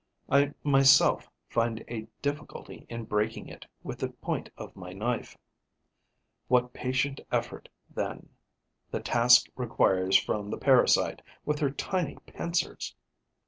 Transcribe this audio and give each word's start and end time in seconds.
I 0.31 0.55
myself 0.63 1.29
find 1.47 1.85
a 1.87 2.07
difficulty 2.23 2.87
in 2.89 3.03
breaking 3.05 3.47
it 3.49 3.67
with 3.83 3.99
the 3.99 4.09
point 4.09 4.49
of 4.57 4.75
my 4.75 4.93
knife. 4.93 5.37
What 6.47 6.73
patient 6.73 7.21
effort, 7.31 7.69
then, 7.87 8.29
the 8.89 8.99
task 9.01 9.45
requires 9.55 10.17
from 10.17 10.49
the 10.49 10.57
parasite, 10.57 11.21
with 11.45 11.59
her 11.59 11.69
tiny 11.69 12.17
pincers! 12.25 12.95